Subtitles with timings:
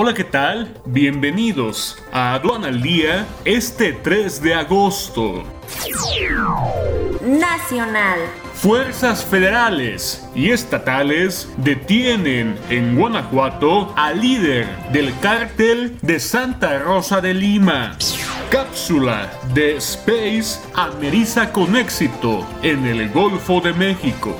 [0.00, 0.80] Hola, ¿qué tal?
[0.84, 5.42] Bienvenidos a Aduana al Día este 3 de agosto.
[7.28, 8.20] Nacional.
[8.54, 17.34] Fuerzas federales y estatales detienen en Guanajuato al líder del cártel de Santa Rosa de
[17.34, 17.98] Lima.
[18.50, 24.34] Cápsula de Space ameriza con éxito en el Golfo de México.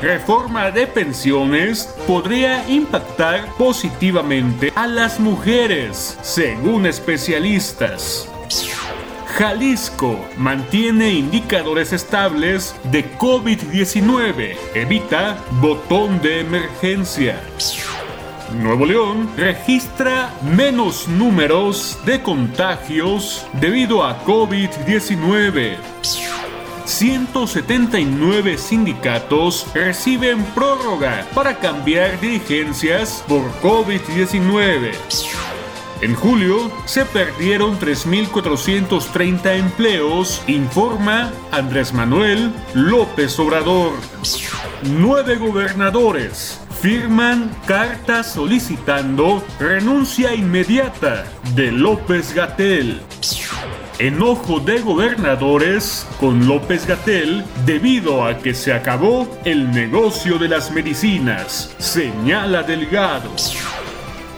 [0.00, 8.30] Reforma de pensiones podría impactar positivamente a las mujeres, según especialistas.
[9.36, 14.56] Jalisco mantiene indicadores estables de COVID-19.
[14.74, 17.40] Evita botón de emergencia.
[18.60, 25.78] Nuevo León registra menos números de contagios debido a COVID-19.
[26.84, 34.92] 179 sindicatos reciben prórroga para cambiar dirigencias por COVID-19.
[36.04, 43.92] En julio se perdieron 3.430 empleos, informa Andrés Manuel López Obrador.
[44.82, 51.24] Nueve gobernadores firman carta solicitando renuncia inmediata
[51.54, 53.00] de López Gatel.
[53.98, 60.70] Enojo de gobernadores con López Gatel debido a que se acabó el negocio de las
[60.70, 63.30] medicinas, señala Delgado.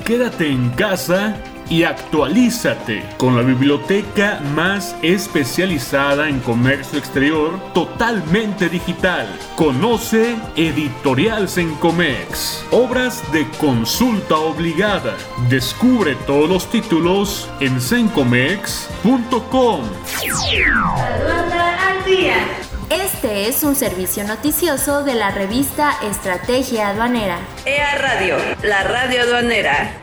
[0.05, 1.36] Quédate en casa
[1.69, 9.27] y actualízate con la biblioteca más especializada en comercio exterior totalmente digital.
[9.56, 15.17] Conoce Editorial Sencomex, obras de consulta obligada.
[15.48, 19.80] Descubre todos los títulos en sencomex.com.
[22.91, 27.39] Este es un servicio noticioso de la revista Estrategia Aduanera.
[27.64, 30.01] EA Radio, la radio aduanera.